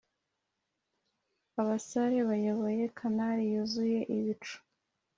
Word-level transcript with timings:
abasare 1.61 2.17
bayoboye 2.29 2.83
canari 2.97 3.43
yuzuye 3.53 3.99
ibicu, 4.15 4.57